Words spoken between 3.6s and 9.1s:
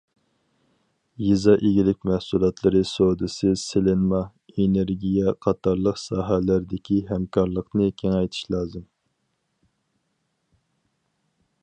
سېلىنما، ئېنېرگىيە قاتارلىق ساھەلەردىكى ھەمكارلىقنى كېڭەيتىش لازىم.